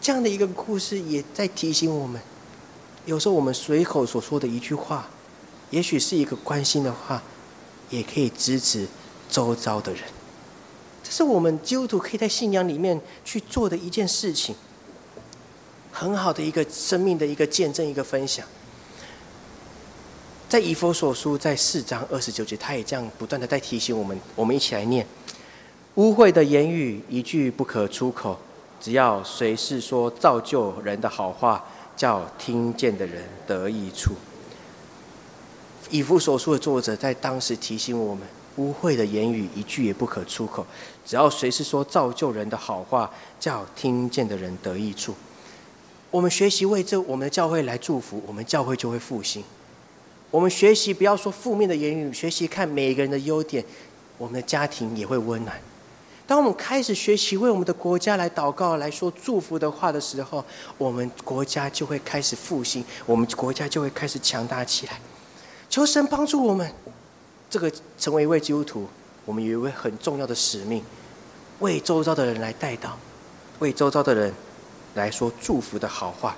[0.00, 2.18] 这样的一个故事也在提醒我们：
[3.04, 5.06] 有时候我们随口所说的一句话，
[5.68, 7.22] 也许是一个关心的话，
[7.90, 8.88] 也可以支持
[9.30, 10.02] 周遭的人。
[11.02, 14.54] 这是我们基督徒可以在信仰里面去做的一件事情。
[15.92, 18.44] 很好的一个生命的一个见证，一个分享。
[20.48, 25.06] 在以佛所书在四章二十九节，他也这样不断的在提醒我们，我们一起来念：
[25.94, 28.38] 污秽的言语一句不可出口，
[28.80, 31.64] 只要随时说造就人的好话，
[31.96, 34.14] 叫听见的人得益处。
[35.90, 38.26] 以弗所书的作者在当时提醒我们，
[38.56, 40.66] 污秽的言语一句也不可出口，
[41.04, 45.14] 只要谁是说造就人的好话，叫听见的人得益处。
[46.10, 49.42] 我们学习为这我们的教会来祝福，我们教会就会复兴。
[50.30, 53.64] 我们学习不要说负面的言语，学习看每一个人的优点，
[54.18, 55.56] 我们的家庭也会温暖。
[56.26, 60.42] 当我们开始学习为我们的国家来祷告、来说祝福的话的时候，
[60.78, 64.98] 我们国家就会开始复兴，我们国家就会开始强大起来。
[65.68, 66.72] 求神帮助我们，
[67.48, 68.88] 这个成为一位基督徒，
[69.24, 70.82] 我们有一位很重要的使命，
[71.60, 72.90] 为周遭的人来带祷，
[73.58, 74.32] 为周遭的人。
[74.94, 76.36] 来说祝福的好话，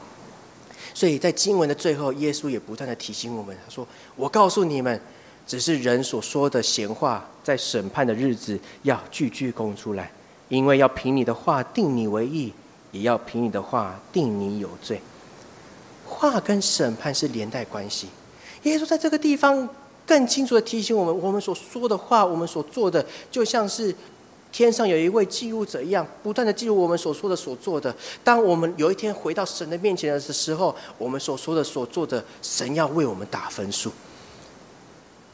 [0.95, 3.87] 所以在经文的最后，耶稣也不断的提醒我们，他说
[4.17, 4.99] ：“我告诉你们，
[5.47, 10.11] 只是人所说的闲话，在审判的日子要句句供出来，
[10.49, 12.51] 因为要凭你的话定你为义，
[12.93, 15.03] 也要凭你的话定你有罪。
[16.07, 18.09] 话跟审判是连带关系。
[18.63, 19.69] 耶稣在这个地方
[20.07, 23.95] 更清楚的提醒我们，我们所说的话，我们所做的，就像是。”
[24.53, 27.95] 天上有一位记录者一样，不断的记录我们所说的、所做的。
[28.25, 33.93] 当我们有一天回到神的面前的时候，我们所说的、所做的，神要为我们打分数。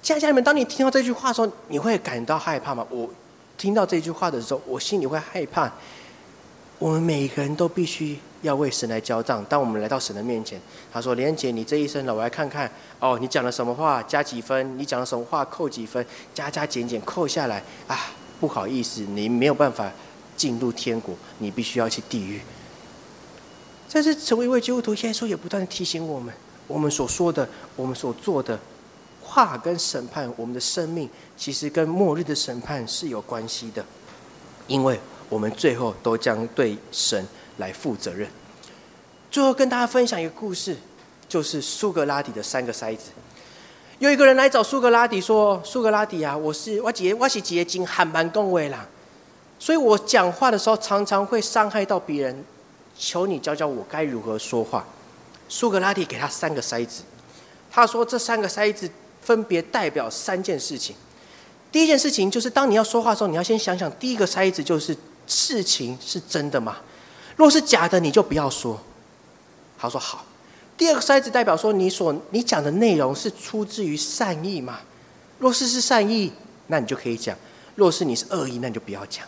[0.00, 2.84] 家家人们，当你听到这句话的时候，你会感到害怕吗？
[2.90, 3.08] 我
[3.56, 5.72] 听到这句话的时候，我心里会害怕。
[6.82, 9.44] 我们每一个人都必须要为神来交账。
[9.44, 10.60] 当我们来到神的面前，
[10.92, 12.68] 他说：“莲姐，你这一生了，我来看看
[12.98, 14.76] 哦，你讲了什么话，加几分？
[14.76, 16.04] 你讲了什么话，扣几分？
[16.34, 18.10] 加加减减，扣下来啊，
[18.40, 19.88] 不好意思，你没有办法
[20.36, 22.40] 进入天国，你必须要去地狱。”
[23.92, 26.34] 但是成为一位基督徒，耶稣也不断的提醒我们：
[26.66, 28.58] 我们所说的，我们所做的
[29.22, 33.84] 话，跟审判我们的生命，其实跟末日的审判是有关系的，
[34.66, 34.98] 因为。
[35.32, 37.26] 我们最后都将对神
[37.56, 38.28] 来负责任。
[39.30, 40.76] 最后跟大家分享一个故事，
[41.26, 43.04] 就是苏格拉底的三个筛子。
[43.98, 48.86] 有一个人来找苏格拉底说：“苏格拉底啊，我是我姐，我是结晶还蛮恭维啦，
[49.58, 52.44] 所以我讲话的时候常常会伤害到别人，
[52.98, 54.84] 求你教教我该如何说话。”
[55.48, 57.04] 苏格拉底给他三个筛子，
[57.70, 58.90] 他说这三个筛子
[59.22, 60.94] 分别代表三件事情。
[61.70, 64.94] 第一件事情就是，当你要说话的时候，你要先想想第一个筛子就是。
[65.32, 66.76] 事情是真的吗？
[67.36, 68.78] 若是假的，你就不要说。
[69.78, 70.24] 他说好。
[70.76, 74.80] 第二个筛子代表说，你所你讲的内容是出自于善意吗？
[75.38, 76.32] 若是是善意，
[76.66, 77.34] 那你就可以讲；
[77.74, 79.26] 若是你是恶意，那你就不要讲。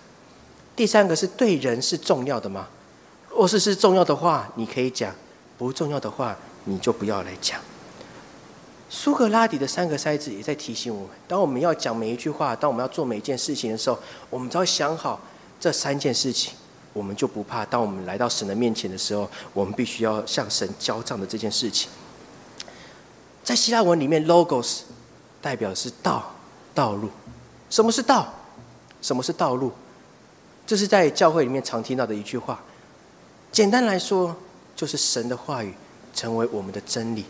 [0.77, 2.69] 第三个是对人是重要的吗？
[3.31, 5.11] 若是是重要的话，你可以讲；
[5.57, 7.61] 不重要的话，你就不要来讲。
[8.91, 13.99] 苏格拉底的三个筛子也在提醒我们：当我们要讲每一句话，当我们要做每一件事情的时候，
[14.31, 15.21] 我们都要想好。
[15.65, 16.53] 这三件事情，
[16.93, 17.65] 我们就不怕。
[17.65, 21.89] 当我们来到神的面前的时候，我们必须要向神交账的这件事情。
[23.43, 24.81] 在希腊文里面，logos
[25.41, 26.35] 代表的是道、
[26.75, 27.09] 道路。
[27.71, 28.31] 什么是道？
[29.01, 29.73] 什么是道路？
[30.67, 32.63] 这是在教会里面常听到的一句话。
[33.51, 34.37] 简单来说，
[34.77, 35.73] 就是神的话语
[36.13, 37.25] 成为我们的真理，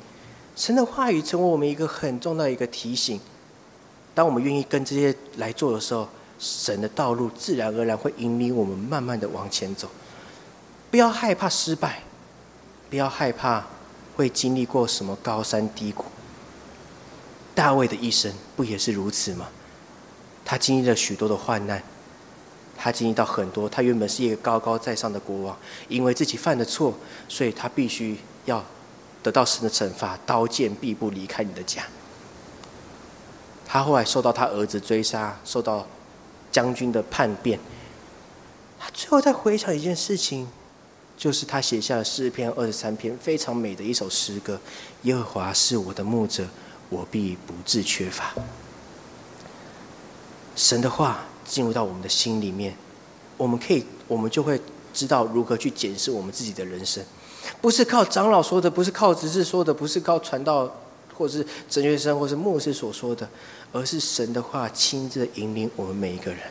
[0.56, 3.20] 神的话语成为我们一个很重要的一个提醒。
[4.12, 6.08] 当我们愿意跟这些来做的时候。
[6.44, 9.88] 神的道路自然而然会引领我们慢慢的往前走，
[10.90, 12.02] 不要害怕失败，
[12.90, 13.64] 不要害怕
[14.14, 16.04] 会经历过什么高山低谷。
[17.54, 19.48] 大卫的一生不也是如此吗？
[20.44, 21.82] 他经历了许多的患难，
[22.76, 23.66] 他经历到很多。
[23.66, 25.56] 他原本是一个高高在上的国王，
[25.88, 26.92] 因为自己犯的错，
[27.26, 28.62] 所以他必须要
[29.22, 31.84] 得到神的惩罚，刀剑必不离开你的家。
[33.66, 35.86] 他后来受到他儿子追杀，受到。
[36.54, 37.58] 将军的叛变，
[38.78, 40.46] 他最后再回想一件事情，
[41.16, 44.60] 就是他写下了诗篇二十三篇非常美的一首诗歌
[45.02, 46.46] ：“耶和华是我的牧者，
[46.90, 48.32] 我必不致缺乏。”
[50.54, 52.76] 神的话进入到我们的心里面，
[53.36, 54.60] 我们可以，我们就会
[54.92, 57.04] 知道如何去检视我们自己的人生，
[57.60, 60.72] 不是靠长老说的，不是靠执事说的，不是靠传道
[61.16, 63.28] 或是哲学生或是牧师所说的。
[63.72, 66.42] 而是神的话亲自引领我们每一个人。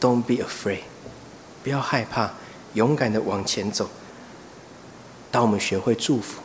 [0.00, 0.82] Don't be afraid，
[1.64, 2.34] 不要害怕，
[2.74, 3.90] 勇敢的往前走。
[5.32, 6.40] 当我们学会祝福，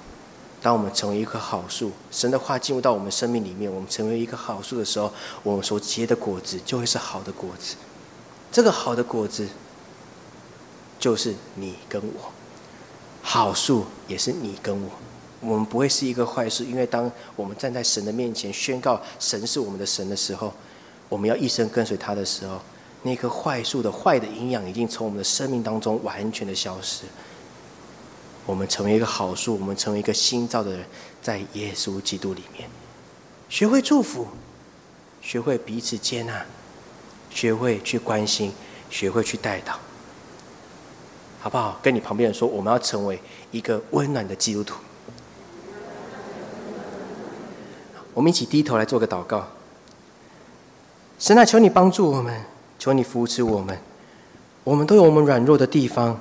[0.59, 5.13] 当我们成为一棵好树，神的话进入到我们生命里面，我们成为一棵好树的时候，
[5.43, 7.75] 我们所结的果子就会是好的果子。
[8.51, 9.49] 这个好的果子，
[10.99, 12.31] 就是你跟我。
[13.21, 14.89] 好树也是你跟我。
[15.41, 20.53] 我们不会是一个坏事，因为当我们站在神的面前宣告神是我们的神的时候，
[21.07, 22.59] 我们要一生跟随他的时候，
[23.03, 27.05] 那棵坏树的坏的营养已经从我们的生命当中完全的消失。
[28.45, 30.85] 我们成为一个好树，我们成为一个新造的人，
[31.21, 32.67] 在耶稣基督里面，
[33.47, 34.27] 学会祝福，
[35.21, 36.45] 学会彼此接纳，
[37.29, 38.51] 学会去关心，
[38.89, 39.79] 学会去带导，
[41.39, 41.79] 好不好？
[41.81, 43.21] 跟你旁边人说，我们要成为
[43.51, 44.75] 一个温暖的基督徒。
[48.19, 49.47] 我们一起低头来做个祷告。
[51.17, 52.37] 神啊，求你帮助我们，
[52.77, 53.79] 求你扶持我们。
[54.65, 56.19] 我们都有我们软弱的地方，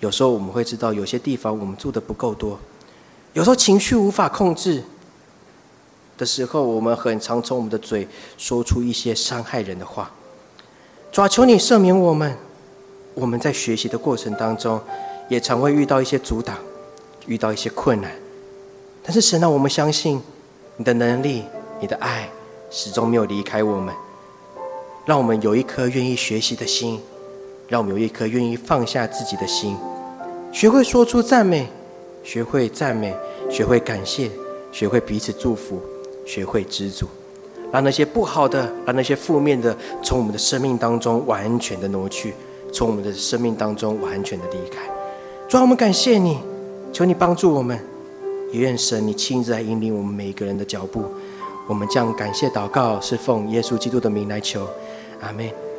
[0.00, 2.58] 有时候我们会知道有些地方我们做的不够多，
[3.32, 4.84] 有时候情绪无法控制
[6.18, 10.10] 的时候，我们很常从我们的嘴说出一些伤害人的话。
[11.10, 12.36] 主啊，求你赦免我们。
[13.14, 14.78] 我们在学习的过程当中，
[15.30, 16.58] 也常会遇到一些阻挡，
[17.24, 18.12] 遇到一些困难。
[19.02, 20.20] 但是神啊，我们相信。
[20.80, 21.44] 你的能力，
[21.78, 22.26] 你的爱，
[22.70, 23.94] 始终没有离开我们。
[25.04, 26.98] 让我们有一颗愿意学习的心，
[27.68, 29.76] 让我们有一颗愿意放下自己的心，
[30.50, 31.66] 学会说出赞美，
[32.24, 33.14] 学会赞美，
[33.50, 34.30] 学会感谢，
[34.72, 35.82] 学会彼此祝福，
[36.24, 37.06] 学会知足，
[37.70, 42.32] 让那些不好的，让那些负面的，从我们的生命当中完全的挪去，
[42.72, 44.80] 从我们的生命当中完全的离开。
[45.46, 46.38] 主，我们感谢你，
[46.90, 47.78] 求你帮助我们。
[48.52, 51.04] 也愿神你亲自来引领我们每一个人的脚步。
[51.68, 54.66] 我们将感谢祷告，是奉耶稣基督的名来求。
[55.20, 55.69] 阿门。